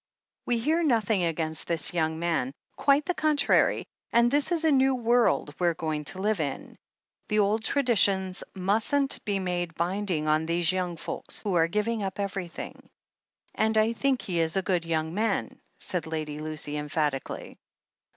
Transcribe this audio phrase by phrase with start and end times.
[0.47, 4.95] We hear nothing against this young man— quite the contrary— and this is a new
[4.95, 6.79] world we're going to live in.
[7.27, 12.19] The old traditions mustn't be made binding on these yotmg folk, who are giving up
[12.19, 12.89] everything.
[13.53, 17.59] And I think he is a good young man," said Lady Lucy emphatically.